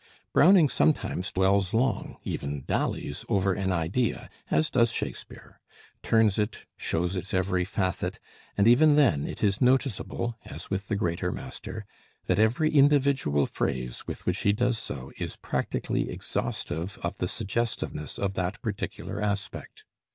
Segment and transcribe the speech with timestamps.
[0.33, 5.59] Browning sometimes dwells long even dallies over an idea, as does Shakespeare;
[6.01, 8.19] turns it, shows its every facet;
[8.57, 11.85] and even then it is noticeable, as with the greater master,
[12.25, 18.17] that every individual phrase with which he does so is practically exhaustive of the suggestiveness
[18.17, 19.83] of that particular aspect.